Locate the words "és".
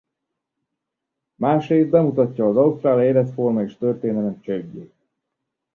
3.61-3.77